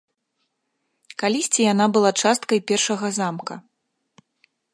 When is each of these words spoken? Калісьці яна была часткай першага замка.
Калісьці 1.23 1.61
яна 1.73 1.85
была 1.99 2.11
часткай 2.25 2.59
першага 2.73 3.07
замка. 3.19 3.55